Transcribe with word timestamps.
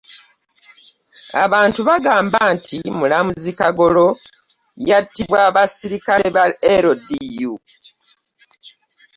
Abantu 1.45 1.79
bagamba 1.89 2.39
nti 2.55 2.77
mulamuzi 2.97 3.51
Kagolo 3.59 4.05
yattibwa 4.89 5.41
basirikale 5.55 6.27
ba 6.35 6.45
LDU. 6.87 7.53